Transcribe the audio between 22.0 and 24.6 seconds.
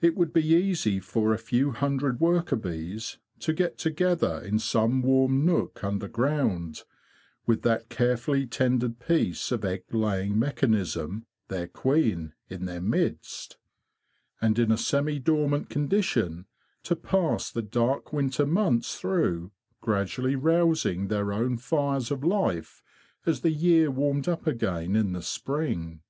of life as the year warmed up